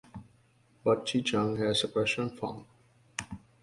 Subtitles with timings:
[0.83, 2.65] But Chi-Chung has a crush on Fung.